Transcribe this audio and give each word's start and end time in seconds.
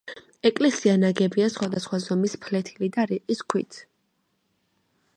ეკლესია 0.49 0.95
ნაგებია 1.01 1.51
სხვადასხვა 1.57 2.01
ზომის 2.07 2.35
ფლეთილი 2.47 2.93
და 2.99 3.07
რიყის 3.13 3.47
ქვით. 3.55 3.83